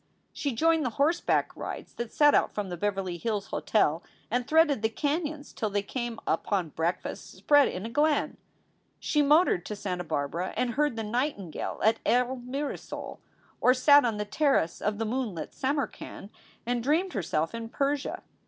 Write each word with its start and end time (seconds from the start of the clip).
She 0.33 0.51
joined 0.53 0.83
the 0.83 0.89
horseback 0.97 1.55
rides 1.55 1.93
that 1.93 2.11
set 2.11 2.33
out 2.33 2.55
from 2.55 2.69
the 2.69 2.75
Beverly 2.75 3.17
Hills 3.19 3.49
Hotel 3.49 4.01
and 4.31 4.47
threaded 4.47 4.81
the 4.81 4.89
canons 4.89 5.53
till 5.53 5.69
they 5.69 5.83
came 5.83 6.19
upon 6.25 6.69
breakfast 6.69 7.31
spread 7.31 7.67
in 7.67 7.85
a 7.85 7.89
glen. 7.89 8.37
She 8.97 9.21
motored 9.21 9.63
to 9.67 9.75
Santa 9.75 10.03
Barbara 10.03 10.55
and 10.57 10.71
heard 10.71 10.95
the 10.95 11.03
nightingale 11.03 11.79
at 11.83 11.99
El 12.03 12.37
Mirasol, 12.37 13.19
or 13.59 13.75
sat 13.75 14.03
on 14.03 14.17
the 14.17 14.25
terrace 14.25 14.81
of 14.81 14.97
the 14.97 15.05
moonlit 15.05 15.53
Samarkand 15.53 16.31
and 16.65 16.81
dreamed 16.81 17.13
herself 17.13 17.53
in 17.53 17.69
Persia. 17.69 18.23